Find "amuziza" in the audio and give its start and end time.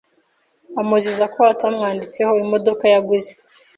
0.81-1.23